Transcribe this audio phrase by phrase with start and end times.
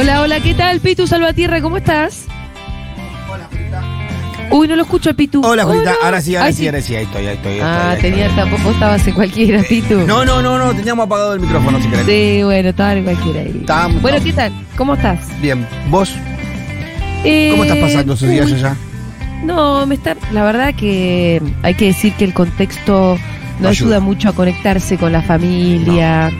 [0.00, 1.60] Hola, hola, ¿qué tal, Pitu Salvatierra?
[1.60, 2.24] ¿Cómo estás?
[3.30, 3.82] Hola, Julita.
[4.50, 5.42] Uy, no lo escucho, Pitu.
[5.44, 5.90] Hola, Julita.
[5.92, 5.98] Hola.
[6.04, 7.52] Ahora sí, ahora Ay, sí, ahora sí, ahí estoy, ahí estoy.
[7.52, 8.44] ahí Ah, estoy, ahí tenía, estoy.
[8.50, 9.94] tampoco estabas en cualquiera, Pitu.
[10.06, 12.06] No, no, no, no, teníamos apagado el micrófono, si querés.
[12.06, 13.56] Sí, bueno, estaba en cualquiera ahí.
[13.60, 14.52] Estábamos- Bueno, ¿qué tal?
[14.76, 15.18] ¿Cómo estás?
[15.40, 16.14] Bien, ¿vos
[17.24, 18.76] Eh, cómo estás pasando esos días uy, allá?
[19.44, 23.18] No, me está, la verdad que hay que decir que el contexto
[23.58, 24.00] no ayuda.
[24.00, 26.30] mucho a conectarse con la familia.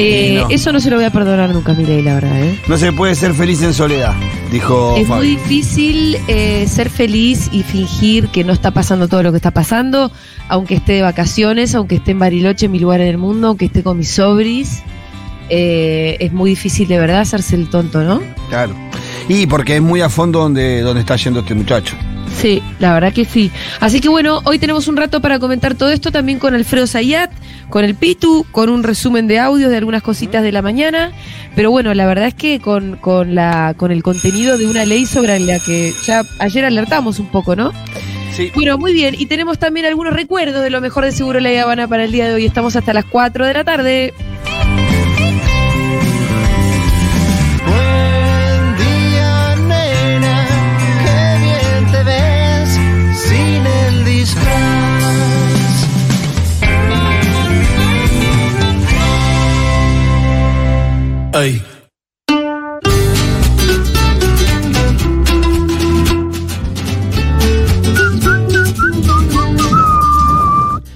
[0.00, 0.48] Eh, no.
[0.50, 2.42] Eso no se lo voy a perdonar nunca, Milei, la verdad.
[2.42, 2.58] ¿eh?
[2.68, 4.14] No se puede ser feliz en soledad,
[4.50, 9.30] dijo Es muy difícil eh, ser feliz y fingir que no está pasando todo lo
[9.30, 10.10] que está pasando,
[10.48, 13.66] aunque esté de vacaciones, aunque esté en Bariloche, en mi lugar en el mundo, aunque
[13.66, 14.82] esté con mis sobris.
[15.52, 18.22] Eh, es muy difícil de verdad hacerse el tonto, ¿no?
[18.48, 18.74] Claro.
[19.28, 21.96] Y porque es muy a fondo donde, donde está yendo este muchacho.
[22.40, 23.50] Sí, la verdad que sí.
[23.80, 27.30] Así que bueno, hoy tenemos un rato para comentar todo esto también con Alfredo Zayat,
[27.68, 31.12] con el Pitu, con un resumen de audios de algunas cositas de la mañana.
[31.54, 35.04] Pero bueno, la verdad es que con, con, la, con el contenido de una ley
[35.04, 37.72] sobre la que ya ayer alertamos un poco, ¿no?
[38.34, 38.50] Sí.
[38.54, 39.14] Bueno, muy bien.
[39.18, 42.26] Y tenemos también algunos recuerdos de lo mejor de Seguro La Habana para el día
[42.26, 42.46] de hoy.
[42.46, 44.14] Estamos hasta las 4 de la tarde.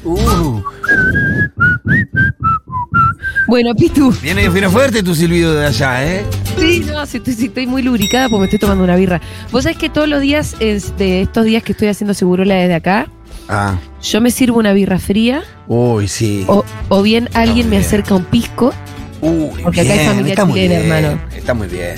[0.05, 0.61] Uh,
[3.47, 4.13] Bueno, Pitu.
[4.23, 6.25] viene, viene fuerte tu silbido de allá, ¿eh?
[6.59, 9.21] Sí, no, si estoy, si estoy muy lubricada porque me estoy tomando una birra.
[9.53, 12.75] Vos sabés que todos los días, es de estos días que estoy haciendo Segurola desde
[12.75, 13.07] acá,
[13.49, 13.77] Ah.
[14.03, 16.47] yo me sirvo una birra fría Uy, sí.
[16.49, 18.73] o, o bien alguien me acerca un pisco.
[19.25, 21.23] Uy, Porque acá hay familia está muy chilena, bien, hermano.
[21.35, 21.95] Está muy bien.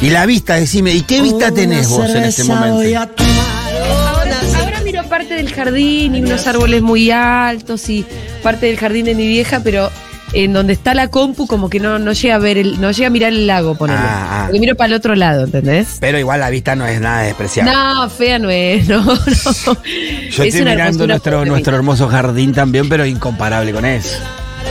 [0.00, 2.78] Y la vista, decime, ¿y qué vista tenés vos en este momento?
[2.78, 8.04] Ahora, ahora miro parte del jardín y unos árboles muy altos y
[8.42, 9.90] parte del jardín de mi vieja, pero
[10.32, 13.06] en donde está la compu como que no, no llega a ver el, no llega
[13.06, 14.00] a mirar el lago, ponele.
[14.02, 14.42] Ah, ah.
[14.46, 15.98] Porque miro para el otro lado, ¿entendés?
[16.00, 17.72] Pero igual la vista no es nada despreciable.
[17.72, 19.14] No, fea no es, no, no.
[19.14, 24.18] Yo Es estoy una mirando nuestro, nuestro hermoso jardín también, pero incomparable con eso.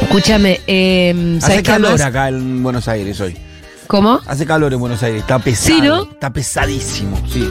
[0.02, 3.36] Escúchame, eh, ¿sabes Hace calor además- acá en Buenos Aires hoy.
[3.88, 4.20] ¿Cómo?
[4.26, 5.76] Hace calor en Buenos Aires, está pesado.
[5.76, 6.04] Sí, ¿no?
[6.04, 7.50] Está pesadísimo, sí.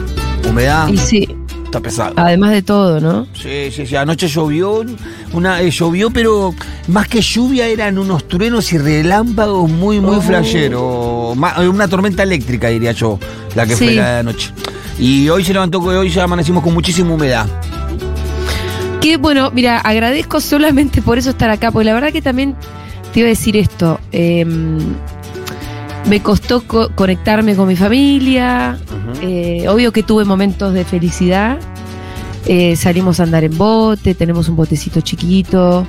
[0.49, 1.27] Humedad, Y sí,
[1.65, 2.13] está pesado.
[2.17, 3.27] además de todo, ¿no?
[3.33, 3.95] Sí, sí, sí.
[3.95, 4.83] Anoche llovió,
[5.31, 6.53] una, eh, llovió, pero
[6.87, 10.21] más que lluvia eran unos truenos y relámpagos muy, muy Oh.
[10.21, 11.37] flasheros.
[11.57, 13.19] Eh, Una tormenta eléctrica, diría yo,
[13.55, 13.95] la que fue Sí.
[13.95, 14.51] la de anoche.
[14.99, 17.45] Y hoy se levantó, hoy ya amanecimos con muchísima humedad.
[19.03, 22.55] Que bueno, mira, agradezco solamente por eso estar acá, porque la verdad que también
[23.13, 23.99] te iba a decir esto.
[24.13, 24.45] eh,
[26.05, 28.77] me costó co- conectarme con mi familia.
[29.21, 31.57] eh, obvio que tuve momentos de felicidad.
[32.45, 35.85] eh, salimos a andar en bote, tenemos un botecito chiquito.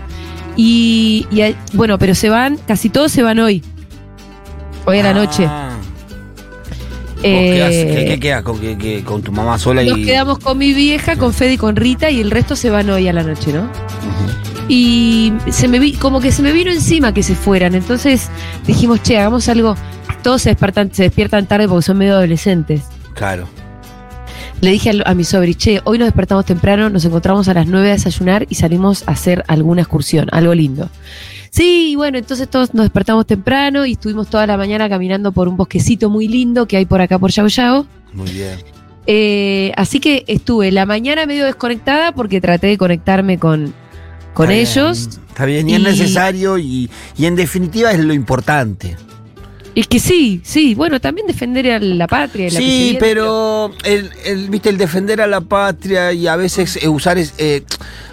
[0.56, 3.62] Y, y hay- bueno, pero se van, casi todos se van hoy.
[4.86, 5.48] Hoy a la noche.
[7.24, 7.64] Ah.
[7.66, 8.42] ¿Vos Eh, ¿Qué, qué quedás?
[8.42, 10.04] ¿Con, qué- qué- con tu mamá sola Nos y.?
[10.04, 13.08] quedamos con mi vieja, con Fede y con Rita y el resto se van hoy
[13.08, 13.68] a la noche, ¿no?
[14.68, 17.74] Y se me vi, como que se me vino encima que se fueran.
[17.74, 18.28] Entonces
[18.66, 19.74] dijimos, che, hagamos algo.
[20.22, 22.82] Todos se despiertan, se despiertan tarde porque son medio adolescentes.
[23.14, 23.46] Claro.
[24.62, 27.66] Le dije a, a mi sobri, che, hoy nos despertamos temprano, nos encontramos a las
[27.66, 30.88] 9 a desayunar y salimos a hacer alguna excursión, algo lindo.
[31.54, 35.56] Sí, bueno, entonces todos nos despertamos temprano y estuvimos toda la mañana caminando por un
[35.56, 37.86] bosquecito muy lindo que hay por acá por Yao Yao.
[38.12, 38.58] Muy bien.
[39.06, 43.72] Eh, así que estuve la mañana medio desconectada porque traté de conectarme con,
[44.34, 45.20] con Está bien, ellos.
[45.28, 48.96] Está bien, y es necesario y, y en definitiva es lo importante.
[49.74, 52.48] Y que sí, sí, bueno, también defender a la patria.
[52.50, 56.88] la Sí, pero el, el, viste, el defender a la patria y a veces eh,
[56.88, 57.64] usar es, eh,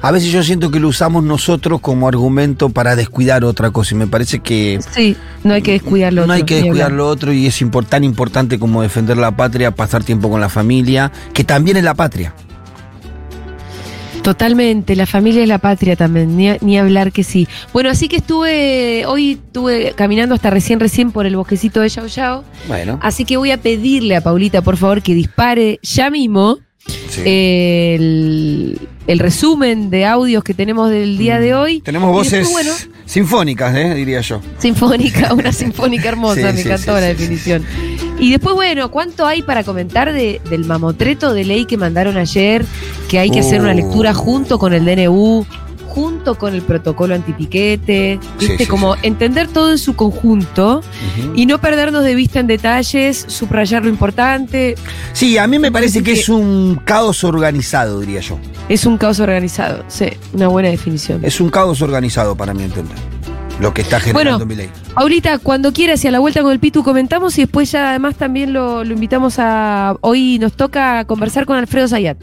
[0.01, 3.97] a veces yo siento que lo usamos nosotros como argumento para descuidar otra cosa y
[3.97, 7.07] me parece que Sí, no hay que descuidar lo no otro, hay que descuidar lo
[7.07, 11.43] otro y es tan importante como defender la patria, pasar tiempo con la familia, que
[11.43, 12.33] también es la patria.
[14.23, 17.47] Totalmente, la familia es la patria también, ni, ni hablar que sí.
[17.73, 22.05] Bueno, así que estuve, hoy estuve caminando hasta recién, recién por el bosquecito de Yao
[22.07, 22.43] Yao.
[22.67, 26.59] Bueno, Así que voy a pedirle a Paulita, por favor, que dispare ya mismo
[27.09, 27.21] sí.
[27.25, 28.79] el,
[29.11, 31.79] el resumen de audios que tenemos del día de hoy.
[31.79, 31.83] Mm.
[31.83, 32.71] tenemos Y voces después, bueno,
[33.05, 34.41] sinfónicas, eh, diría yo.
[34.57, 37.65] Sinfónica, una sinfónica hermosa, Sí, me sí, encantó sí, la definición.
[38.19, 42.65] Y después, bueno, ¿cuánto hay para comentar de- del mamotreto de ley que mandaron ayer?
[43.09, 43.75] Que hay que hacer una Oh.
[43.75, 45.45] lectura junto con el DNU,
[45.91, 48.57] junto con el protocolo antipiquete, ¿viste?
[48.59, 49.01] sí, como sí.
[49.03, 50.81] entender todo en su conjunto
[51.35, 54.75] y no perdernos de vista en detalles, subrayar lo importante.
[55.11, 58.39] Sí, a mí me parece que que- es un caos organizado, diría yo.
[58.69, 61.19] Es un caos organizado, sí, una buena definición.
[61.25, 62.97] Es un caos organizado para mi entender.
[63.59, 64.45] Lo que está generando Bueno.
[64.47, 64.69] mi ley.
[64.95, 68.53] Ahorita, cuando quiera, hacia la vuelta con el Pitu comentamos y después ya además también
[68.53, 69.95] lo, lo invitamos a...
[70.01, 72.17] Hoy nos toca conversar con Alfredo Zayat.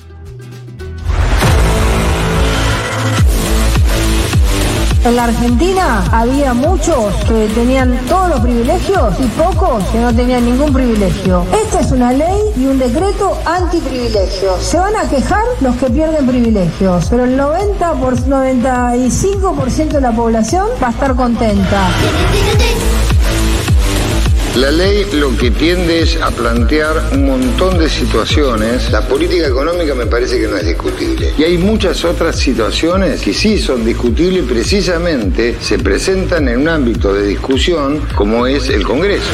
[5.05, 10.45] En la Argentina había muchos que tenían todos los privilegios y pocos que no tenían
[10.45, 11.47] ningún privilegio.
[11.65, 14.61] Esta es una ley y un decreto antiprivilegios.
[14.61, 20.13] Se van a quejar los que pierden privilegios, pero el 90 por 95% de la
[20.13, 21.89] población va a estar contenta.
[24.59, 28.91] La ley lo que tiende es a plantear un montón de situaciones.
[28.91, 31.33] La política económica me parece que no es discutible.
[31.39, 37.15] Y hay muchas otras situaciones que sí son discutibles precisamente se presentan en un ámbito
[37.15, 39.31] de discusión como es el Congreso.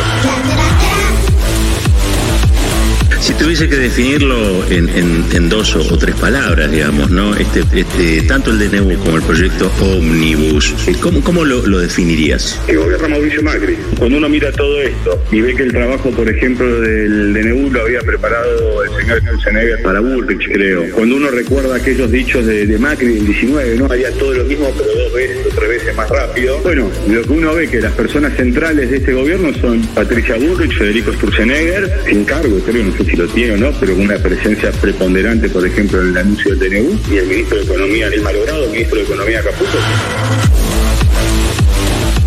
[3.25, 4.37] Si tuviese que definirlo
[4.69, 7.35] en, dos o, tres palabras, digamos, ¿no?
[7.35, 12.61] Este, este, tanto el DNU como el proyecto Omnibus, eh, ¿cómo, lo, definirías?
[12.67, 13.79] que gobierna Mauricio Macri.
[13.99, 17.81] Cuando uno mira todo esto y ve que el trabajo, por ejemplo, del DNU lo
[17.81, 20.91] había preparado el señor Schwarzenegger para Bullrich, creo.
[20.91, 23.87] Cuando uno recuerda aquellos dichos de, Macri del 19, ¿no?
[23.87, 26.61] Haría todo lo mismo, pero dos veces o tres veces más rápido.
[26.63, 30.77] Bueno, lo que uno ve que las personas centrales de este gobierno son Patricia Bullrich,
[30.77, 34.71] Federico Sturzenegger, sin cargo, creo, no sé si lo tiene o no, pero una presencia
[34.73, 38.69] preponderante, por ejemplo, en el anuncio del DNU, y el ministro de Economía, Anel Malogrado,
[38.69, 39.79] ministro de Economía, Caputo,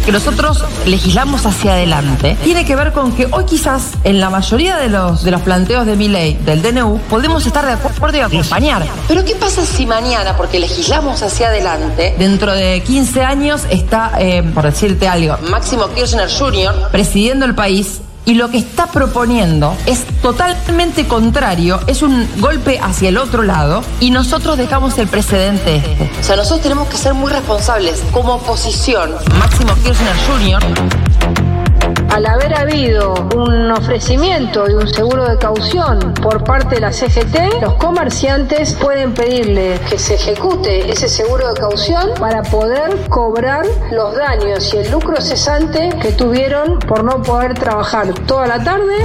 [0.08, 4.78] que nosotros legislamos hacia adelante tiene que ver con que hoy quizás en la mayoría
[4.78, 8.22] de los, de los planteos de mi ley, del DNU, podemos estar de acuerdo y
[8.22, 8.88] acompañar.
[9.10, 14.44] Pero ¿qué pasa si mañana, porque legislamos hacia adelante, dentro de 15 años está, eh,
[14.56, 16.88] por decirte algo, Máximo Kirchner Jr.
[16.90, 23.08] presidiendo el país y lo que está proponiendo es totalmente contrario, es un golpe hacia
[23.08, 26.12] el otro lado y nosotros dejamos el precedente este.
[26.20, 29.16] O sea, nosotros tenemos que ser muy responsables como oposición.
[29.40, 31.07] Máximo Kirchner Jr.
[32.48, 37.74] Haber habido un ofrecimiento de un seguro de caución por parte de la CGT, los
[37.74, 44.74] comerciantes pueden pedirle que se ejecute ese seguro de caución para poder cobrar los daños
[44.74, 48.96] y el lucro cesante que tuvieron por no poder trabajar toda la tarde.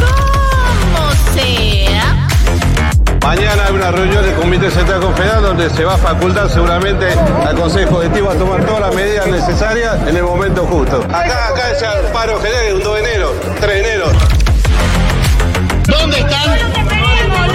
[3.22, 7.06] Mañana hay una reunión del Comité Central Confederal donde se va a facultar seguramente
[7.46, 11.04] al Consejo Ejecutivo a tomar todas las medidas necesarias en el momento justo.
[11.04, 14.06] Acá, acá es el paro general, un 2 de enero, 3 de enero.
[15.86, 16.81] ¿Dónde están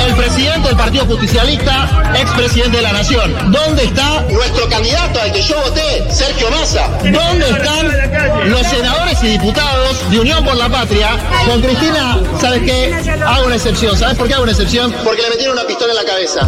[0.07, 3.51] el presidente del Partido Justicialista, expresidente de la Nación?
[3.51, 6.87] ¿Dónde está nuestro candidato al que yo voté, Sergio Massa?
[7.03, 11.09] ¿Dónde están los senadores y diputados de Unión por la Patria?
[11.45, 12.93] Con Cristina, ¿sabes qué?
[13.25, 13.97] Hago una excepción.
[13.97, 14.93] ¿Sabes por qué hago una excepción?
[15.03, 16.47] Porque le metieron una pistola en la cabeza.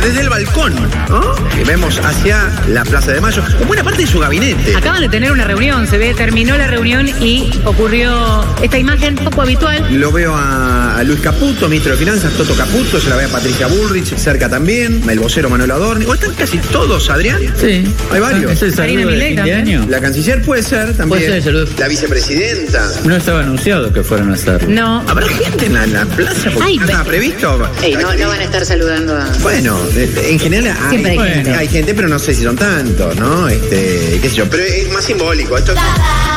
[0.00, 0.74] Desde el balcón,
[1.08, 1.34] ¿no?
[1.54, 4.74] Que vemos hacia la Plaza de Mayo, con buena parte de su gabinete.
[4.76, 9.42] Acaban de tener una reunión, se ve, terminó la reunión y ocurrió esta imagen poco
[9.42, 9.86] habitual.
[9.98, 13.66] Lo veo a, Luis Caputo, ministro de Finanzas, Toto Caputo, se la ve a Patricia
[13.66, 16.06] Bullrich, cerca también, el vocero Manuel Adorni.
[16.06, 17.40] ¿O están casi todos, Adrián?
[17.60, 17.84] Sí.
[18.10, 18.52] Hay varios.
[18.52, 19.58] ¿Es el saludo Karina de Milei también.
[19.58, 19.86] año?
[19.88, 21.08] La canciller puede ser también.
[21.08, 21.66] Puede ser el saludo.
[21.78, 22.90] La vicepresidenta.
[23.04, 24.68] No estaba anunciado que fueran a hacerlo.
[24.70, 25.04] No.
[25.08, 26.50] ¿Habrá gente en la, en la plaza?
[26.50, 27.70] Porque Ay, no estaba previsto.
[27.82, 29.26] Ey, no, no van a estar saludando a.
[29.42, 31.54] Bueno, en general hay, gente.
[31.54, 33.48] hay gente, pero no sé si son tantos, ¿no?
[33.48, 34.48] Este, qué sé yo.
[34.48, 35.56] Pero es más simbólico.
[35.56, 36.33] Esto Acá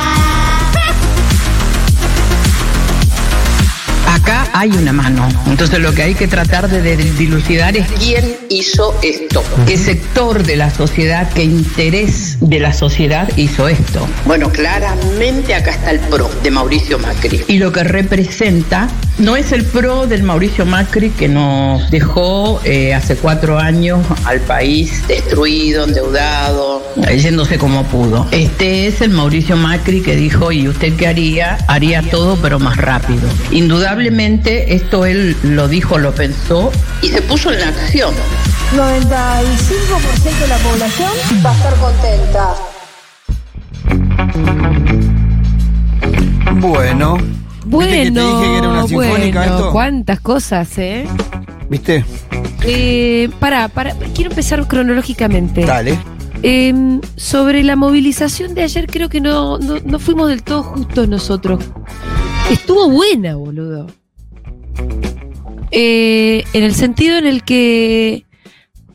[4.54, 5.28] hay una mano.
[5.48, 9.44] Entonces lo que hay que tratar de, dilucidar es quién hizo esto.
[9.66, 14.08] ¿Qué sector de la sociedad, qué interés de la sociedad hizo esto?
[14.26, 17.42] Bueno, claramente acá está el PRO de Mauricio Macri.
[17.48, 18.88] Y lo que representa
[19.18, 24.40] no es el PRO del Mauricio Macri que nos dejó eh, hace cuatro años al
[24.42, 26.84] país destruido, endeudado,
[27.16, 28.28] yéndose como pudo.
[28.32, 31.58] Este es el Mauricio Macri que dijo, ¿y usted qué haría?
[31.68, 33.28] Haría todo pero más rápido.
[33.52, 38.14] Indudablemente esto él lo dijo, lo pensó y se puso en acción.
[38.76, 41.10] 95% de la población
[41.46, 42.56] va a estar contenta.
[46.60, 47.18] Bueno.
[47.66, 49.72] Bueno, ¿Viste que te dije que era una sinfónica bueno, esto?
[49.72, 51.06] cuántas cosas, ¿eh?
[51.70, 52.06] ¿Viste?
[52.64, 55.66] Eh, para, para, quiero empezar cronológicamente.
[55.66, 56.00] Dale.
[56.44, 61.10] Eh, sobre la movilización de ayer, creo que no, no, no fuimos del todo justos
[61.10, 61.64] nosotros.
[62.50, 63.88] Estuvo buena, boludo.
[65.72, 68.26] Eh, en el sentido en el que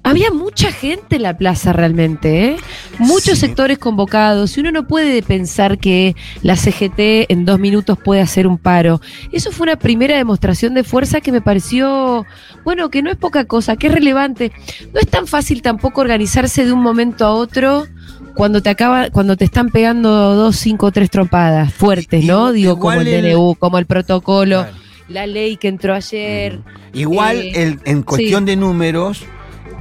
[0.05, 2.57] Había mucha gente en la plaza realmente, ¿eh?
[2.99, 8.21] Muchos sectores convocados y uno no puede pensar que la CGT en dos minutos puede
[8.21, 9.01] hacer un paro.
[9.31, 12.27] Eso fue una primera demostración de fuerza que me pareció,
[12.65, 14.51] bueno, que no es poca cosa, que es relevante.
[14.93, 17.87] No es tan fácil tampoco organizarse de un momento a otro
[18.35, 22.51] cuando te acaba, cuando te están pegando dos, cinco, tres trompadas fuertes, ¿no?
[22.51, 24.67] Digo, como el DNU, como el protocolo,
[25.09, 26.61] la ley que entró ayer.
[26.93, 28.47] Igual, Eh, el- en cuestión sí.
[28.47, 29.25] de números,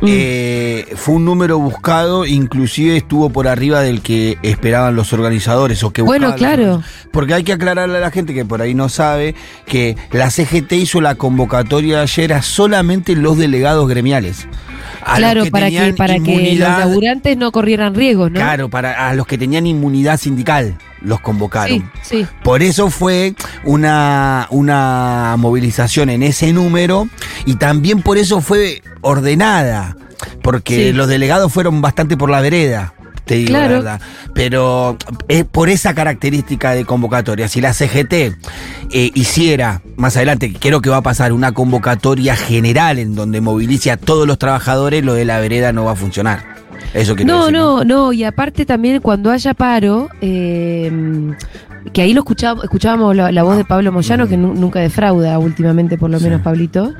[0.02, 0.06] Mm.
[0.08, 5.92] eh, fue un número buscado, inclusive estuvo por arriba del que esperaban los organizadores o
[5.92, 6.82] que Bueno, claro.
[7.12, 9.36] Porque hay que aclararle a la gente que por ahí no sabe
[9.68, 14.48] que la CGT hizo la convocatoria ayer a solamente los delegados gremiales.
[15.06, 18.40] A claro, para que, para que los laburantes no corrieran riesgos, ¿no?
[18.40, 21.92] Claro, para a los que tenían inmunidad sindical los convocaron.
[22.04, 22.28] Sí, sí.
[22.44, 27.08] Por eso fue una, una movilización en ese número
[27.46, 29.96] y también por eso fue ordenada,
[30.42, 30.94] porque Sí.
[30.94, 32.94] los delegados fueron bastante por la vereda.
[33.26, 33.68] Te digo Claro.
[33.70, 34.02] la verdad.
[34.34, 37.48] Pero es por esa característica de convocatoria.
[37.48, 42.98] Si la CGT eh, hiciera más adelante, creo que va a pasar una convocatoria general
[43.00, 46.51] en donde movilice a todos los trabajadores, lo de la vereda no va a funcionar.
[46.94, 47.54] Eso quiero No, decir.
[47.58, 50.92] no, no, y aparte también cuando haya paro, eh,
[51.94, 55.40] que ahí lo escuchábamos, escuchábamos la, la voz de Pablo Moyano, que nu- nunca defrauda
[55.40, 56.94] últimamente, por lo menos Pablito,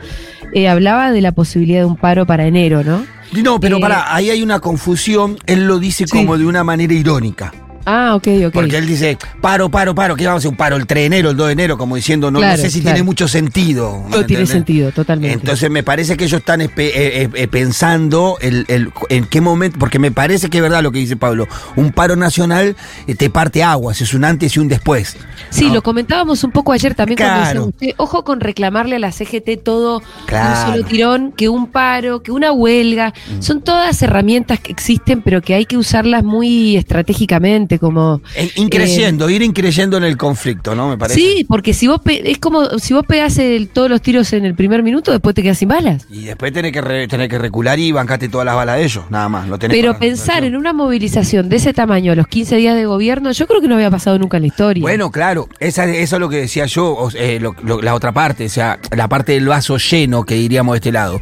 [0.54, 3.04] eh, hablaba de la posibilidad de un paro para enero, ¿no?
[3.44, 5.38] No, pero Eh, pará, ahí hay una confusión.
[5.46, 7.54] Él lo dice como de una manera irónica.
[7.86, 8.54] Ah, ok, ok.
[8.54, 10.52] Porque él dice, paro, paro, paro, ¿qué vamos a hacer?
[10.52, 12.82] Un paro el 3 de enero, el 2 de enero, como diciendo, no, sé si
[12.82, 12.96] claro.
[12.96, 14.04] tiene mucho sentido.
[14.10, 15.36] ¿me No tiene sentido, totalmente.
[15.36, 19.80] Entonces me parece que ellos están eh, eh, eh, pensando el, el- en qué momento,
[19.80, 22.76] porque me parece que es verdad lo que dice Pablo, un paro nacional
[23.08, 25.18] eh, te parte aguas, es un antes y un después.
[25.50, 25.76] Sí, ¿no?
[25.76, 29.58] lo comentábamos un poco ayer también cuando decíamos, "Che, ojo con reclamarle a la CGT
[29.64, 33.14] todo un solo tirón, que un paro, que una huelga.
[33.38, 33.42] Mm.
[33.42, 38.22] Son todas herramientas que existen, pero que hay que usarlas muy estratégicamente, como...
[38.36, 40.88] En- increyendo, ir increyendo en el conflicto, ¿no?
[40.88, 41.20] Me parece.
[41.20, 44.56] Sí, porque si vos es como si vos pegás el- todos los tiros en el
[44.56, 46.08] primer minuto, después te quedas sin balas.
[46.10, 49.04] Y después tenés que, re- tenés que recular y bancarte todas las balas de ellos,
[49.10, 49.48] nada más.
[49.50, 52.86] Lo tenés Pero pensar en una movilización de ese tamaño a los 15 días de
[52.86, 54.82] gobierno, yo creo que no había pasado nunca en la historia.
[54.82, 58.46] Bueno, claro, esa, eso es lo que decía yo, eh, lo- lo- la otra parte,
[58.46, 61.20] o sea, la parte del vaso lleno que diríamos de este lado.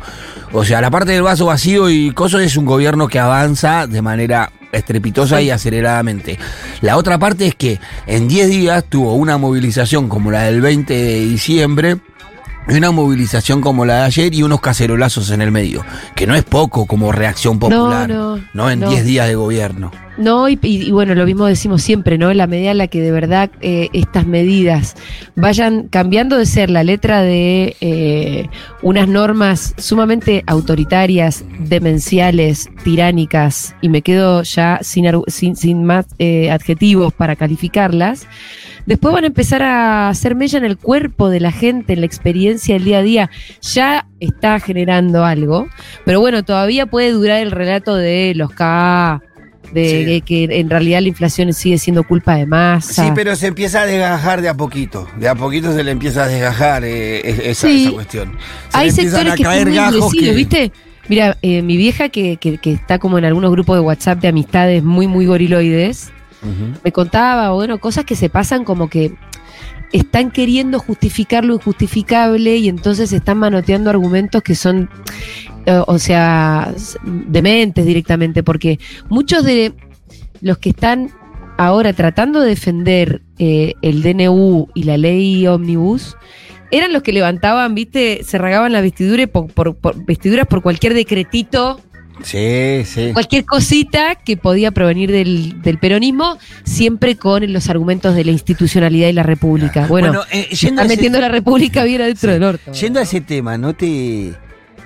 [0.51, 4.01] O sea, la parte del vaso vacío y cosas es un gobierno que avanza de
[4.01, 6.37] manera estrepitosa y aceleradamente.
[6.81, 10.93] La otra parte es que en 10 días tuvo una movilización como la del 20
[10.93, 11.97] de diciembre
[12.69, 15.83] y una movilización como la de ayer y unos cacerolazos en el medio,
[16.15, 18.69] que no es poco como reacción popular, no, ¿no?
[18.69, 18.89] En no.
[18.89, 19.91] 10 días de gobierno.
[20.19, 22.29] No, y, bueno, lo mismo decimos siempre, ¿no?
[22.29, 24.97] En la medida en la que de verdad eh, estas medidas
[25.37, 28.49] vayan cambiando de ser la letra de eh,
[28.81, 36.51] unas normas sumamente autoritarias, demenciales, tiránicas, y me quedo ya sin, sin, sin más eh,
[36.51, 38.27] adjetivos para calificarlas,
[38.85, 42.05] después van a empezar a hacer mella en el cuerpo de la gente, en la
[42.05, 43.29] experiencia del día a día.
[43.61, 45.67] Ya está generando algo,
[46.05, 49.21] pero bueno, todavía puede durar el relato de los K
[49.73, 53.03] de, que en realidad la inflación sigue siendo culpa de masa.
[53.05, 55.07] Sí, pero se empieza a desgajar de a poquito.
[55.19, 57.83] De a poquito se le empieza a desgajar eh, es- esa, Sí.
[57.83, 58.37] esa cuestión.
[58.69, 60.71] Se Hay sectores a que caer están muy que- ¿viste?
[61.07, 64.27] Mira, eh, mi vieja que, que- que está como en algunos grupos de WhatsApp de
[64.29, 66.11] amistades muy, muy goriloides,
[66.83, 69.13] me contaba, bueno, cosas que se pasan como que
[69.91, 74.89] están queriendo justificar lo injustificable y entonces están manoteando argumentos que son,
[75.65, 78.79] eh, o sea, dementes directamente, porque
[79.09, 79.73] muchos de
[80.41, 81.09] los que están
[81.57, 86.15] ahora tratando de defender eh, el DNU y la ley Omnibus,
[86.71, 91.81] eran los que levantaban, viste, se regaban las vestiduras por- por- vestiduras por cualquier decretito
[92.23, 93.11] Sí, sí.
[93.13, 99.07] cualquier cosita que podía provenir del, del peronismo, siempre con los argumentos de la institucionalidad
[99.09, 99.87] y la república.
[99.87, 102.71] Bueno, Bueno, eh, yendo está ese- metiendo la república bien adentro del orto.
[102.73, 104.33] Yendo a ese tema, ¿no te,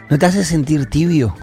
[0.09, 1.35] ¿no te hace sentir tibio?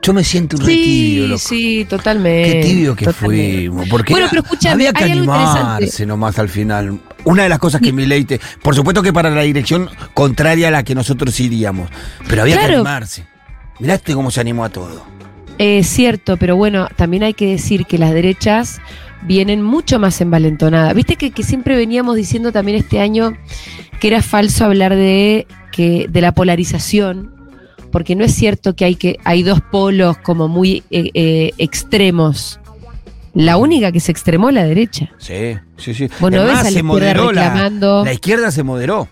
[0.00, 1.38] Yo me siento un re tibio, Sí, loco.
[1.40, 2.52] sí, totalmente.
[2.60, 3.52] Qué tibio que totalmente.
[3.68, 3.88] fuimos.
[3.88, 7.00] Porque Bueno, pero escúchame, había que animarse nomás al final.
[7.24, 8.40] Una de las cosas que mi ley te.
[8.62, 11.90] Por supuesto que para la dirección contraria a la que nosotros iríamos.
[12.28, 13.26] Pero había que animarse.
[13.80, 15.04] Miraste cómo se animó a todo.
[15.58, 18.80] Es cierto, pero bueno, también hay que decir que las derechas
[19.22, 20.94] vienen mucho más envalentonadas.
[20.94, 23.36] Viste que, que siempre veníamos diciendo también este año
[24.00, 27.34] que era falso hablar de, que, de la polarización,
[27.90, 32.60] porque no es cierto que hay, que, hay dos polos como muy eh, eh, extremos.
[33.34, 35.10] La única que se extremó es la derecha.
[35.18, 36.08] Sí, sí, sí.
[36.20, 39.08] Bueno, Es ves a la se moderó la, la izquierda se moderó.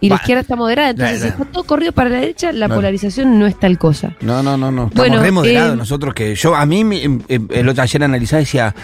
[0.00, 0.90] Y la izquierda está moderada.
[0.90, 2.74] Entonces, la- está todo corrido para la derecha, la No.
[2.76, 4.16] polarización no es tal cosa.
[4.20, 4.86] No, no, no, no.
[4.86, 8.02] Estamos Bueno, re moderados eh, nosotros que yo, a mí, em- em- el otro ayer
[8.04, 8.74] analizaba y decía,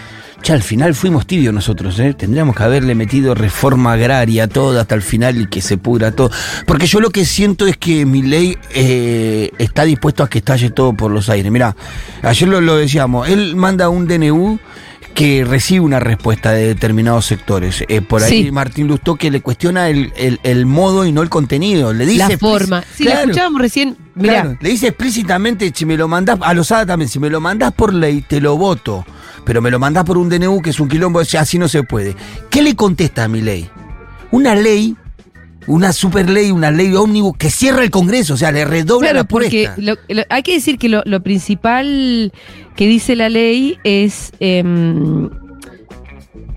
[0.42, 2.12] che, al final fuimos tibios nosotros, ¿eh?
[2.12, 6.30] Tendríamos que haberle metido reforma agraria toda hasta el final y que se pudra todo.
[6.66, 8.56] Porque yo lo que siento es que mi ley
[9.58, 11.50] está dispuesto a que estalle todo por los aires.
[11.50, 11.74] Mirá,
[12.22, 14.58] ayer lo, lo decíamos, él manda un DNU
[15.16, 17.82] que recibe una respuesta de determinados sectores.
[17.88, 18.50] Eh, por ahí Sí.
[18.52, 21.92] Martín Lustó que le cuestiona el, el- el modo y no el contenido.
[21.94, 22.84] Le dice la forma.
[22.94, 23.24] Si la Claro.
[23.30, 24.42] escuchábamos recién, mirá.
[24.42, 27.72] Claro, le dice explícitamente, si me lo mandás, a Lozada también, si me lo mandás
[27.72, 29.06] por ley, te lo voto.
[29.46, 32.14] Pero me lo mandás por un DNU que es un quilombo, así no se puede.
[32.50, 33.70] ¿Qué le contesta a mi ley?
[34.32, 34.96] Una ley,
[35.66, 39.18] una super ley, una ley ómnibus que cierra el Congreso, o sea, le redobla Claro,
[39.20, 39.82] la porque apuesta.
[40.08, 42.32] lo- lo- hay que decir que lo, lo principal
[42.76, 45.28] que dice la ley es em,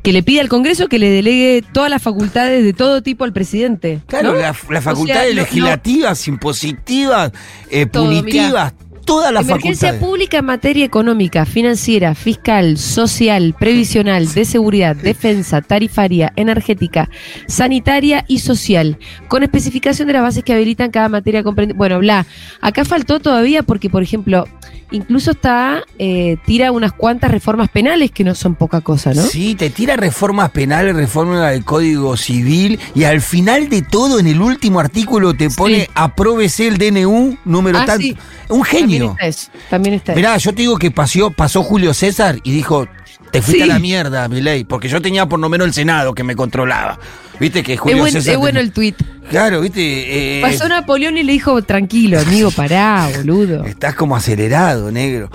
[0.03, 3.33] que le pide al Congreso que le delegue todas las facultades de todo tipo al
[3.33, 3.99] presidente.
[4.07, 4.39] Claro, ¿no?
[4.39, 7.31] las O las sea, facultades no- legislativas, impositivas,
[7.69, 8.73] eh, Todo, punitivas,
[9.09, 10.09] todas las Emergencia facultades.
[10.09, 17.09] pública en materia económica, financiera, fiscal, social, previsional, de seguridad, defensa, tarifaria, energética,
[17.47, 18.97] sanitaria y social,
[19.27, 21.77] con especificación de las bases que habilitan cada materia comprendida.
[21.77, 22.25] Bueno, bla.
[22.61, 24.47] Acá faltó todavía porque, por ejemplo,
[24.91, 29.21] incluso está, eh, tira unas cuantas reformas penales que no son poca cosa, ¿no?
[29.23, 34.27] Sí, te tira reformas penales, reforma del Código Civil y al final de todo, en
[34.27, 38.01] el último artículo, te pone apróbese el DNU número Ah, tanto.
[38.03, 38.15] sí.
[38.49, 38.98] Un genio.
[39.07, 39.51] También está eso.
[39.69, 40.17] También está eso.
[40.17, 42.87] Mirá, yo te digo que pasó, pasó Julio César y dijo,
[43.31, 43.69] te fuiste Sí.
[43.69, 46.35] a la mierda, mi ley, porque yo tenía por lo menos el Senado que me
[46.35, 46.99] controlaba.
[47.39, 48.33] Viste que Julio Es, buen- César...
[48.33, 48.95] es bueno el tuit.
[49.29, 50.39] Claro, viste...
[50.39, 53.63] eh, Pasó Napoleón y le dijo, tranquilo, amigo, pará, boludo.
[53.65, 55.29] Estás como acelerado, negro.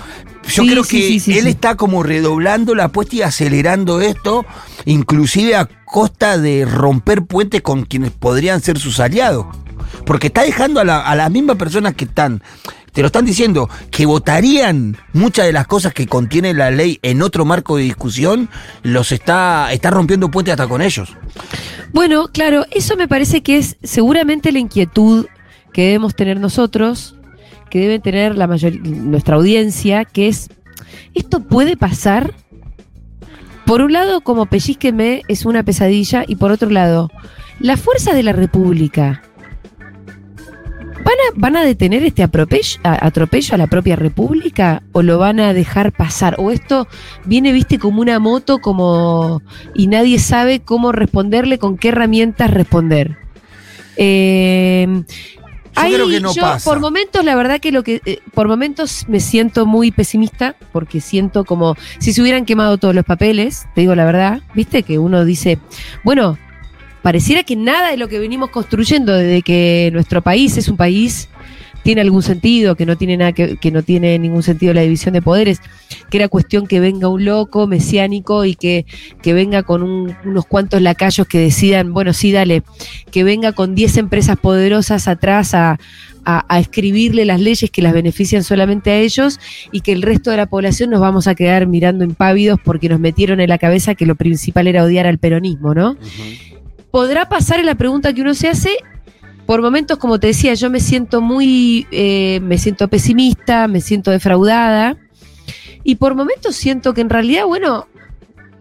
[0.46, 4.44] Yo Sí, creo sí, que sí, él está como redoblando la apuesta y acelerando esto,
[4.84, 9.46] inclusive a costa de romper puentes con quienes podrían ser sus aliados.
[10.04, 12.42] Porque está dejando a, la- a las mismas personas que están,
[12.94, 17.22] te lo están diciendo, que votarían muchas de las cosas que contiene la ley en
[17.22, 18.48] otro marco de discusión,
[18.84, 21.12] los está, está rompiendo puentes hasta con ellos.
[21.92, 25.26] Bueno, claro, eso me parece que es seguramente la inquietud
[25.72, 27.16] que debemos tener nosotros,
[27.68, 30.48] que debe tener la mayor, nuestra audiencia, que es,
[31.14, 32.32] ¿esto puede pasar?
[33.66, 37.10] Por un lado, como pellizqueme, es una pesadilla, y por otro lado,
[37.58, 39.22] las fuerzas de la República
[41.14, 45.18] ¿van a, van a detener este atropello, a- atropello a la propia República o lo
[45.18, 46.36] van a dejar pasar?
[46.38, 46.88] ¿O esto
[47.24, 49.42] viene, viste, como una moto como
[49.74, 53.16] y nadie sabe cómo responderle, con qué herramientas responder?
[53.96, 55.02] Eh, Yo
[55.76, 56.68] ahí creo que no yo, pasa.
[56.70, 58.00] Por momentos, la verdad que lo que.
[58.04, 62.94] eh, por momentos me siento muy pesimista, porque siento como si se hubieran quemado todos
[62.94, 65.58] los papeles, te digo la verdad, viste, que uno dice,
[66.02, 66.38] bueno,
[67.04, 71.28] pareciera que nada de lo que venimos construyendo desde que nuestro país es un país
[71.82, 75.12] tiene algún sentido, que no tiene nada que, que no tiene ningún sentido la división
[75.12, 75.60] de poderes,
[76.08, 78.86] que era cuestión que venga un loco mesiánico y que,
[79.20, 82.62] que venga con un- unos cuantos lacayos que decidan, bueno, sí, dale,
[83.10, 85.78] que venga con 10 empresas poderosas atrás a,
[86.24, 89.38] a- a escribirle las leyes que las benefician solamente a ellos
[89.70, 92.98] y que el resto de la población nos vamos a quedar mirando impávidos porque nos
[92.98, 95.98] metieron en la cabeza que lo principal era odiar al peronismo, ¿no?
[96.94, 98.70] ¿Podrá pasar en la pregunta que uno se hace?
[99.46, 104.12] Por momentos, como te decía, yo me siento muy, eh, me siento pesimista, me siento
[104.12, 104.96] defraudada.
[105.82, 107.88] Y por momentos siento que en realidad, bueno,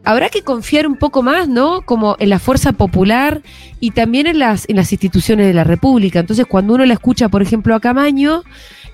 [0.03, 1.83] habrá que confiar un poco más, ¿no?
[1.83, 3.43] Como en la fuerza popular
[3.79, 6.17] y también en las, en las instituciones de la República.
[6.17, 8.41] Entonces, cuando uno la escucha, por ejemplo, a Camaño,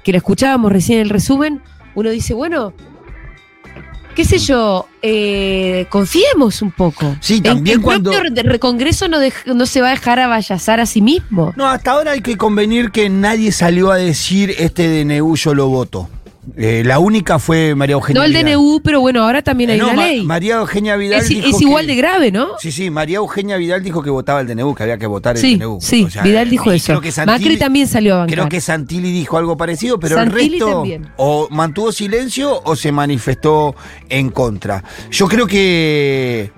[0.03, 1.61] que la escuchábamos recién en el resumen,
[1.95, 2.73] uno dice, bueno,
[4.15, 7.15] qué sé yo, eh, confiemos un poco.
[7.21, 10.79] Sí, también el cuando- propio re- Congreso no, dej- no se va a dejar avallazar
[10.79, 11.53] a sí mismo.
[11.55, 15.67] No, hasta ahora hay que convenir que nadie salió a decir este DNU yo lo
[15.67, 16.09] voto.
[16.57, 18.45] Eh, la única fue María Eugenia No el Vidal.
[18.53, 20.23] DNU, pero bueno, ahora también Eh, hay no, una Ma- ley.
[20.23, 22.49] María Eugenia Vidal Es, dijo es igual que- de grave, ¿no?
[22.59, 25.41] Sí, sí, María Eugenia Vidal dijo que votaba el DNU, que había que votar el
[25.41, 25.79] Sí, DNU.
[25.81, 26.85] sí, O sea, Vidal dijo eso.
[26.93, 28.35] creo que Santilli- Macri también salió a bancar.
[28.35, 31.09] Creo que Santilli dijo algo parecido, pero Santilli el resto también.
[31.17, 33.75] o mantuvo silencio o se manifestó
[34.09, 34.83] en contra.
[35.11, 36.51] Yo creo que,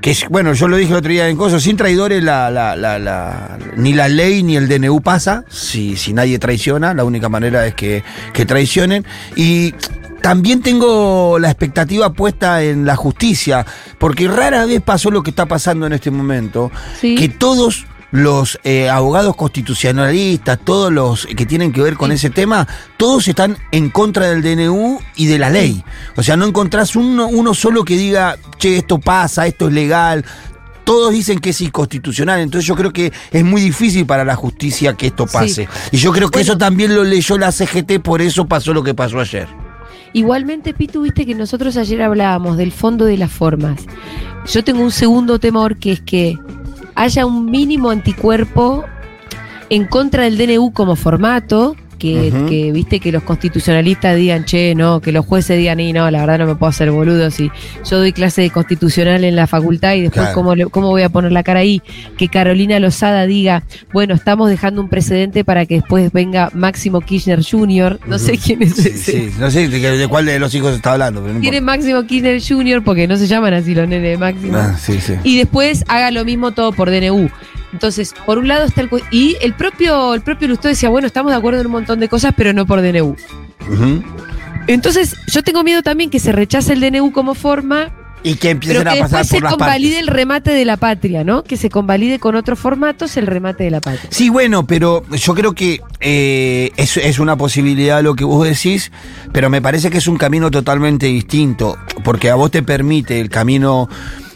[0.00, 2.74] que es- bueno, yo lo dije el otro día en Coso, sin traidores la, la-
[2.76, 7.28] la- la- ni la ley ni el DNU pasa, si, si nadie traiciona, la única
[7.28, 9.04] manera es que, que traicionen.
[9.36, 9.74] Y
[10.22, 13.64] también tengo la expectativa puesta en la justicia,
[13.98, 16.70] porque rara vez pasó lo que está pasando en este momento,
[17.16, 22.66] que todos los eh, abogados constitucionalistas, todos los que tienen que ver con ese tema,
[22.96, 25.82] todos están en contra del DNU y de la ley.
[26.16, 30.24] O sea, no encontrás uno, uno solo que diga, che, esto pasa, esto es legal.
[30.84, 34.94] todos dicen que es inconstitucional, entonces yo creo que es muy difícil para la justicia
[34.94, 35.68] que esto pase.
[35.92, 38.94] Y yo creo que eso también lo leyó la CGT, por eso pasó lo que
[38.94, 39.46] pasó ayer.
[40.12, 43.80] Igualmente, Pitu, viste que nosotros ayer hablábamos del fondo de las formas.
[44.46, 46.36] Yo tengo un segundo temor que es que
[47.00, 48.84] haya un mínimo anticuerpo
[49.70, 55.00] en contra del DNU como formato, que, que, viste que los constitucionalistas digan, che, no,
[55.00, 57.50] que los jueces digan, y no, la verdad no me puedo hacer boludo si
[57.88, 60.34] yo doy clase de constitucional en la facultad y después Claro.
[60.34, 61.80] cómo, le- cómo voy a poner la cara ahí,
[62.16, 67.44] que Carolina Lozada diga, bueno, estamos dejando un precedente para que después venga Máximo Kirchner
[67.48, 68.96] Jr., no sé quién es ese.
[68.96, 71.60] Sí, no sé de, de cuál de los hijos está hablando, pero no Tiene.
[71.60, 72.82] Máximo Kirchner Jr.
[72.82, 74.56] porque no se llaman así los nenes de Máximo.
[74.56, 75.12] Ah, sí, sí.
[75.22, 77.28] Y después haga lo mismo todo por DNU.
[77.72, 78.90] Entonces, por un lado está el...
[79.10, 82.08] Y el propio, el propio Lustó decía, bueno, estamos de acuerdo en un montón de
[82.08, 83.16] cosas, pero no por DNU.
[84.66, 88.82] Entonces, yo tengo miedo también que se rechace el DNU como forma, Y que empiecen
[88.82, 90.08] pero que a pasar después se por las convalide partes.
[90.08, 91.42] el remate de la patria, ¿no?
[91.42, 94.08] Que se convalide con otros formatos el remate de la patria.
[94.10, 98.92] Sí, bueno, pero yo creo que eh, es, es una posibilidad lo que vos decís,
[99.32, 103.30] pero me parece que es un camino totalmente distinto, porque a vos te permite el
[103.30, 103.88] camino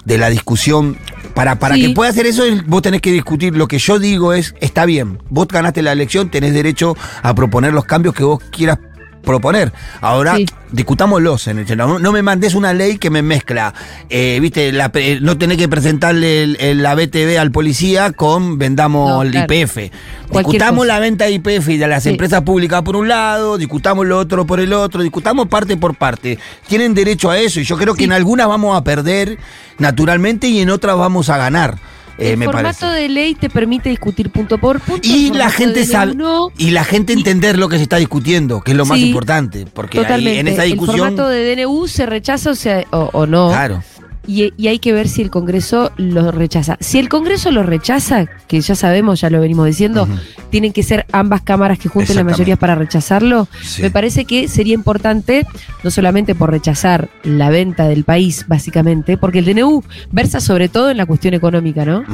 [0.05, 0.97] de la discusión.
[1.35, 1.83] Para, para Sí.
[1.83, 3.57] que pueda hacer eso, vos tenés que discutir.
[3.57, 7.73] Lo que yo digo es, está bien, vos ganaste la elección, tenés derecho a proponer
[7.73, 8.79] los cambios que vos quieras
[9.24, 9.72] proponer.
[10.00, 10.46] Ahora, Sí.
[10.70, 11.46] discutámoslos.
[11.48, 13.74] En el, no, no me mandes una ley que me mezcla,
[14.10, 18.58] eh, viste, la pre- no tenés que presentarle el- el- la BTV al policía con
[18.58, 19.46] vendamos No, el claro.
[19.54, 19.90] IPF.
[20.32, 20.94] Discutamos cosa.
[20.94, 22.10] la venta de IPF y de las Sí.
[22.10, 26.38] empresas públicas por un lado, discutamos lo otro por el otro, discutamos parte por parte.
[26.68, 29.38] Tienen derecho a eso y yo creo que en algunas vamos a perder
[29.78, 31.76] naturalmente y en otras vamos a ganar.
[32.18, 33.03] Eh, el me formato parece.
[33.03, 35.07] de ley te permite discutir punto por punto.
[35.07, 36.48] Y el la gente sabe no.
[36.57, 39.98] y la gente entender lo que se está discutiendo, que es lo más importante, porque
[40.00, 43.48] ahí, en esa El discusión formato de DNU se rechaza o, sea, o, o no.
[43.48, 43.83] claro.
[44.26, 46.76] Y, y hay que ver si el Congreso lo rechaza.
[46.80, 50.08] Si el Congreso lo rechaza, que ya sabemos, ya lo venimos diciendo,
[50.50, 53.48] tienen que ser ambas cámaras que junten la mayoría para rechazarlo.
[53.62, 53.82] Sí.
[53.82, 55.46] Me parece que sería importante,
[55.82, 60.90] no solamente por rechazar la venta del país, básicamente, porque el DNU versa sobre todo
[60.90, 62.04] en la cuestión económica, ¿no?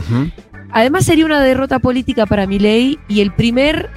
[0.72, 3.90] Además sería una derrota política para Milei y el primer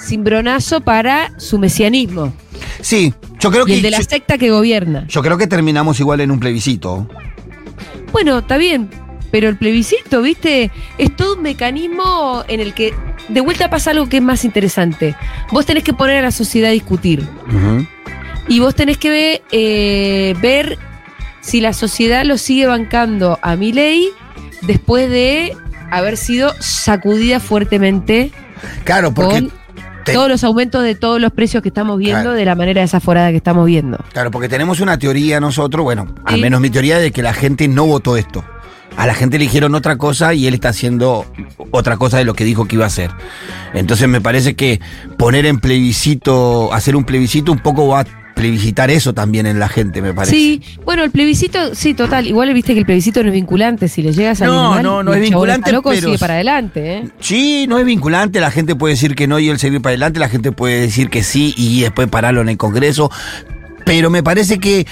[0.00, 2.32] cimbronazo para su mesianismo
[2.80, 5.06] Sí, yo creo y que el de la yo, secta que gobierna.
[5.08, 7.08] yo creo que terminamos igual en un plebiscito.
[8.12, 8.88] Bueno, está bien,
[9.30, 10.70] pero el plebiscito, ¿viste?
[10.98, 12.94] Es todo un mecanismo en el que
[13.28, 15.14] de vuelta pasa algo que es más interesante.
[15.50, 17.26] Vos tenés que poner a la sociedad a discutir
[18.48, 20.78] y vos tenés que ver, eh, ver
[21.40, 24.10] si la sociedad lo sigue bancando a mi ley
[24.62, 25.56] después de
[25.90, 28.32] haber sido sacudida fuertemente
[28.84, 29.48] Claro, porque
[30.06, 32.32] te- todos los aumentos de todos los precios que estamos viendo Claro.
[32.36, 33.98] de la manera desaforada que estamos viendo.
[34.12, 37.68] Claro, porque tenemos una teoría nosotros, bueno, al menos mi teoría de que la gente
[37.68, 38.42] no votó esto.
[38.96, 41.26] A la gente le dijeron otra cosa y él está haciendo
[41.70, 43.10] otra cosa de lo que dijo que iba a hacer.
[43.74, 44.80] Entonces me parece que
[45.18, 49.66] poner en plebiscito, hacer un plebiscito un poco va a plebiscitar eso también en la
[49.68, 50.36] gente, me parece.
[50.36, 52.26] Sí, bueno, el plebiscito, sí, total.
[52.26, 53.88] Igual viste que el plebiscito no es vinculante.
[53.88, 57.08] Si le llegas a No, no, no es vinculante, loco, pero- sigue para adelante, ¿eh?
[57.18, 60.20] Sí, no es vinculante, la gente puede decir que no y él seguir para adelante,
[60.20, 63.10] la gente puede decir que sí y después pararlo en el Congreso.
[63.86, 64.86] Pero me parece que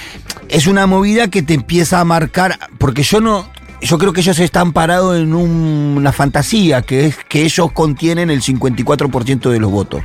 [0.49, 3.47] es una movida que te empieza a marcar, porque yo no,
[3.83, 8.31] yo creo que ellos están parados en un- una fantasía, que es que ellos contienen
[8.31, 10.03] el 54% de los votos.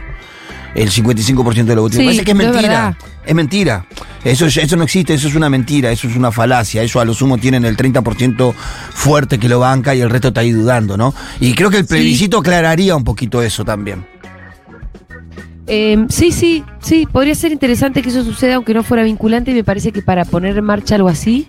[0.75, 1.95] El 55% de los votos.
[1.95, 2.97] Sí, me parece que es mentira.
[3.25, 3.85] Es mentira.
[4.23, 6.83] Eso, eso no existe, eso es una mentira, eso es una falacia.
[6.83, 10.41] Eso a lo sumo tienen el 30% fuerte que lo banca y el resto está
[10.41, 11.13] ahí dudando, ¿no?
[11.39, 11.89] Y creo que el Sí.
[11.95, 14.05] plebiscito aclararía un poquito eso también.
[15.67, 19.53] Eh, sí, sí, sí, podría ser interesante que eso suceda aunque no fuera vinculante y
[19.53, 21.47] me parece que para poner en marcha algo así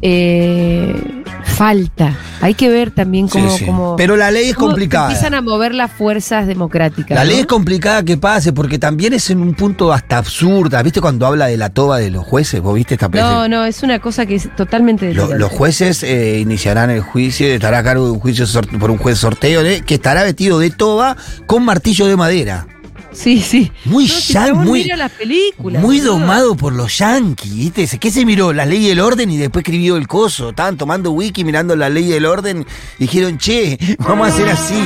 [0.00, 1.24] eh,
[1.58, 2.16] falta.
[2.40, 3.50] Hay que ver también cómo...
[3.50, 3.66] Sí, sí.
[3.66, 5.06] cómo- Pero la ley es complicada.
[5.08, 7.16] Empiezan a mover las fuerzas democráticas.
[7.16, 10.82] La ley es complicada que pase porque también es en un punto hasta absurda.
[10.82, 12.60] ¿Viste cuando habla de la toba de los jueces?
[12.60, 15.12] ¿Vos viste esta No, no, es una cosa que es totalmente...
[15.12, 18.46] Lo- los jueces eh, iniciarán el juicio, estará a cargo de un juicio
[18.78, 21.16] por un juez sorteo de- que estará vestido de toba
[21.46, 22.66] con martillo de madera.
[23.10, 23.72] Sí, sí.
[23.84, 25.82] Muy No, si muy, mira las películas.
[25.82, 26.18] muy boludo.
[26.18, 27.98] domado por los yanquis, ¿viste?
[27.98, 28.52] ¿Qué se miró?
[28.52, 30.50] La ley y el orden y después escribió el coso.
[30.50, 32.66] Estaban tomando wiki, mirando la ley y el orden
[32.98, 34.82] y dijeron, che, vamos a hacer así.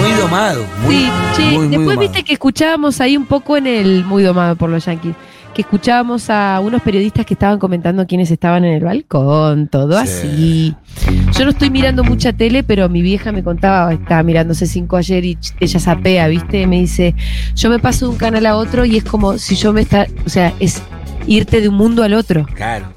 [0.00, 0.64] Muy domado.
[0.84, 2.00] Muy, sí, che, muy, muy después domado.
[2.00, 5.14] viste que escuchábamos ahí un poco en el muy domado por los yanquis,
[5.58, 10.72] que escuchábamos a unos periodistas que estaban comentando quiénes estaban en el balcón, todo así.
[11.36, 15.24] Yo no estoy mirando mucha tele, pero mi vieja me contaba, estaba mirando C5 ayer
[15.24, 16.64] y ella sapea, ¿viste?
[16.68, 17.16] Me dice,
[17.56, 20.06] yo me paso de un canal a otro y es como si yo me está,
[20.24, 20.80] o sea, es
[21.26, 22.46] irte de un mundo al otro.
[22.54, 22.94] Claro.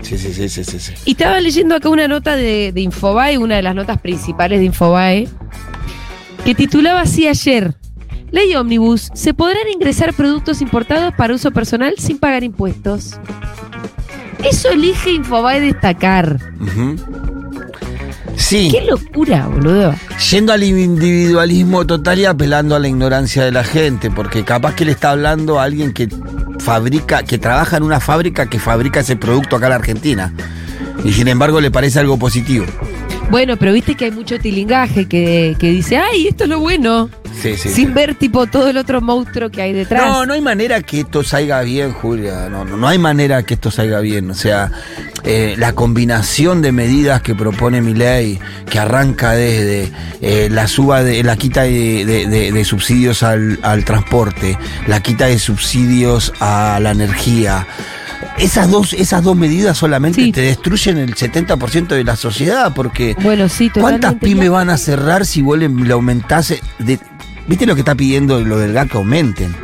[0.00, 0.78] Sí, sí, sí, sí, sí.
[0.78, 0.92] sí.
[1.06, 4.66] Y estaba leyendo acá una nota de, de Infobae, una de las notas principales de
[4.66, 5.26] Infobae,
[6.44, 7.74] que titulaba así ayer.
[8.30, 13.18] Ley Omnibus, se podrán ingresar productos importados para uso personal sin pagar impuestos.
[14.44, 16.38] Eso elige Infobae destacar.
[18.36, 18.68] Sí.
[18.70, 19.94] Qué locura, boludo.
[20.30, 24.84] Yendo al individualismo total y apelando a la ignorancia de la gente, porque capaz que
[24.84, 26.08] le está hablando a alguien que
[26.60, 30.32] fabrica, que trabaja en una fábrica que fabrica ese producto acá en la Argentina.
[31.04, 32.66] Y sin embargo le parece algo positivo.
[33.30, 37.10] Bueno, pero viste que hay mucho tilingaje que, que dice, ay, esto es lo bueno.
[37.42, 37.68] Sí, sí.
[37.68, 37.92] sin sí.
[37.92, 40.06] ver tipo todo el otro monstruo que hay detrás.
[40.06, 42.48] No, no hay manera que esto salga bien, Julia.
[42.48, 44.30] No, no, no hay manera que esto salga bien.
[44.30, 44.70] O sea,
[45.24, 48.38] eh, la combinación de medidas que propone mi ley,
[48.70, 49.90] que arranca desde
[50.22, 55.02] eh, la suba de la quita de, de- de- de subsidios al, al transporte, la
[55.02, 57.66] quita de subsidios a la energía.
[58.38, 63.48] Esas dos, esas dos medidas solamente te destruyen el 70% de la sociedad, porque Bueno,
[63.48, 66.60] sí, ¿cuántas pymes van a cerrar si vos le, aumentase?
[66.78, 66.98] de-
[67.48, 69.54] ¿Viste lo que está pidiendo lo del GAC que aumenten?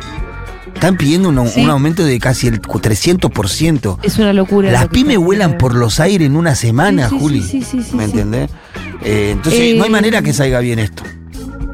[0.73, 1.61] Están pidiendo un, Sí.
[1.63, 3.99] un aumento de casi el 300%.
[4.03, 4.71] Es una locura.
[4.71, 7.41] Las lo pymes vuelan por los aires en una semana, Juli.
[7.43, 8.49] sí, sí, sí, ¿Me entendés?
[9.03, 11.03] Eh, entonces, Eh, no hay manera que salga bien esto.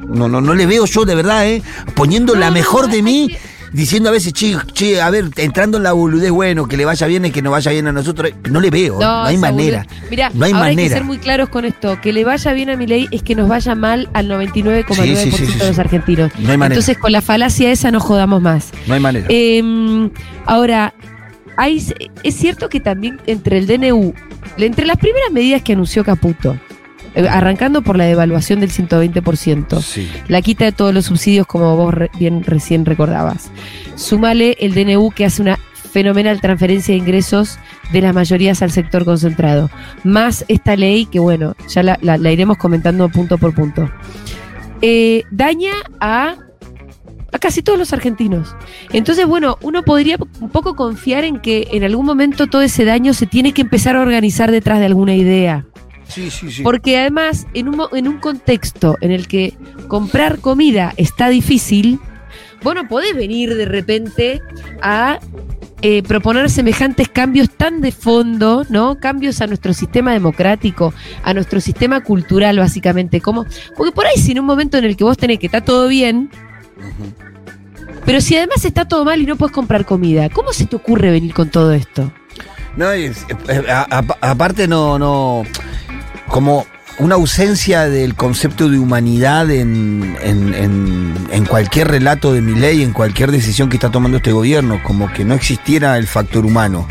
[0.08, 1.62] No, no, no le veo yo de verdad, ¿eh?
[1.96, 3.32] Poniendo la mejor de mí,
[3.72, 7.08] diciendo a veces, che, che, a ver, entrando en la boludez, bueno, que le vaya
[7.08, 8.32] bien y que no vaya bien a nosotros.
[8.50, 9.84] No le veo, no, hay manera.
[9.84, 10.10] boludez.
[10.10, 12.00] Mirá, no hay ahora hay que ser muy claros con esto.
[12.02, 15.32] Que le vaya bien a mi ley es que nos vaya mal al 99,9% Sí,
[15.32, 16.32] sí, sí, de los argentinos.
[16.40, 16.76] No hay manera.
[16.76, 18.72] Entonces, con la falacia esa no jodamos más.
[18.88, 19.26] No hay manera.
[19.30, 20.10] Eh,
[20.46, 20.94] ahora,
[21.58, 21.84] hay,
[22.24, 24.14] es cierto que también entre el DNU,
[24.58, 26.58] entre las primeras medidas que anunció Caputo,
[27.30, 30.10] arrancando por la devaluación del 120%, Sí.
[30.28, 33.52] la quita de todos los subsidios, como vos re- bien recién recordabas.
[33.96, 35.58] Súmale el DNU que hace una
[35.92, 37.58] fenomenal transferencia de ingresos
[37.92, 39.70] de las mayorías al sector concentrado.
[40.04, 43.90] Más esta ley que, bueno, ya la, la- la iremos comentando punto por punto.
[44.82, 46.36] Eh, daña a,
[47.32, 48.56] a casi todos los argentinos.
[48.94, 53.14] Entonces, bueno, uno podría un poco confiar en que en algún momento todo ese daño
[53.14, 55.66] se tiene que empezar a organizar detrás de alguna idea.
[56.10, 56.64] Sí, sí, sí.
[56.64, 59.54] Porque además, en un, en un contexto en el que
[59.88, 62.00] comprar comida está difícil,
[62.64, 64.42] vos no podés venir de repente
[64.82, 65.20] a
[65.82, 69.00] eh, proponer semejantes cambios tan de fondo, ¿no?
[69.00, 70.94] Cambios a nuestro sistema democrático,
[71.24, 73.22] a nuestro sistema cultural, básicamente.
[73.22, 73.46] Como,
[73.78, 75.88] porque por ahí, si en un momento en el que vos tenés que está todo
[75.88, 76.30] bien,
[78.06, 81.12] pero si además está todo mal y no puedes comprar comida, ¿cómo se te ocurre
[81.12, 82.12] venir con todo esto?
[82.76, 83.88] No, es- eh, a-
[84.22, 85.44] a- aparte no, no,
[86.30, 86.66] como
[87.00, 90.54] una ausencia del concepto de humanidad en, en-
[91.32, 95.12] en- cualquier relato de mi ley, en cualquier decisión que está tomando este gobierno, como
[95.12, 96.88] que no existiera el factor humano.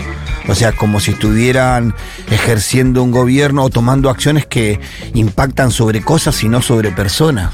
[0.48, 1.94] O sea, como si estuvieran
[2.30, 4.80] ejerciendo un gobierno o tomando acciones que
[5.14, 7.52] impactan sobre cosas y no sobre personas.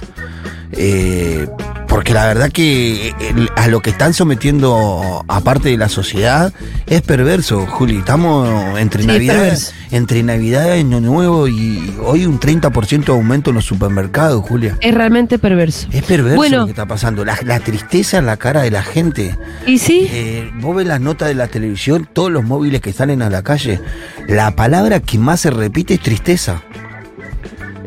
[0.76, 1.46] Eh,
[1.88, 6.52] porque la verdad que el- a lo que están sometiendo a parte de la sociedad
[6.86, 7.98] es perverso, Juli.
[7.98, 9.72] Estamos entre Sí, Navidad, perverso.
[9.92, 14.76] entre Navidad y Año Nuevo y hoy un 30% de aumento en los supermercados, Julia.
[14.80, 15.86] Es realmente perverso.
[15.92, 16.58] Es perverso Bueno.
[16.58, 17.24] lo que está pasando.
[17.24, 19.36] La, la tristeza en la cara de la gente.
[19.66, 20.08] ¿Y sí?
[20.10, 23.42] Eh, vos ves las notas de la televisión, todos los móviles que salen a la
[23.42, 23.80] calle.
[24.26, 26.62] La palabra que más se repite es tristeza.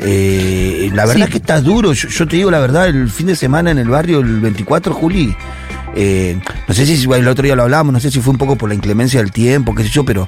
[0.10, 1.32] Eh, la verdad Sí.
[1.34, 1.92] que está duro.
[1.94, 4.94] Yo, yo te digo la verdad, el fin de semana en el barrio, el 24,
[4.94, 5.36] Juli.
[6.00, 8.56] eh, no sé si el otro día lo hablábamos, no sé si fue un poco
[8.56, 10.28] por la inclemencia del tiempo, qué sé yo, pero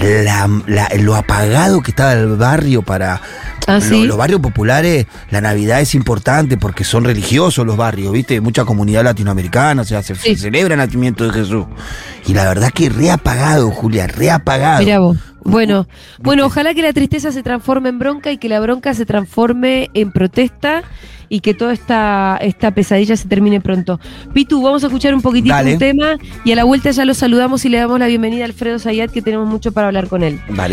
[0.00, 3.20] la- la- lo apagado que estaba el barrio para
[3.68, 8.40] Ah, los barrios populares, la Navidad es importante porque son religiosos los barrios, ¿viste?
[8.40, 11.64] Mucha comunidad latinoamericana, o sea, se, se celebra el nacimiento de Jesús.
[12.26, 14.80] Y la verdad que reapagado, Julia, reapagado.
[14.84, 15.16] Mira vos.
[15.44, 15.86] Bueno,
[16.20, 19.90] bueno, ojalá que la tristeza se transforme en bronca y que la bronca se transforme
[19.94, 20.82] en protesta
[21.28, 24.00] y que toda esta, esta pesadilla se termine pronto.
[24.32, 25.74] Pitu, vamos a escuchar un poquitito Dale.
[25.74, 28.46] un tema y a la vuelta ya lo saludamos y le damos la bienvenida a
[28.46, 30.40] Alfredo Zayat que tenemos mucho para hablar con él.
[30.50, 30.72] Vale.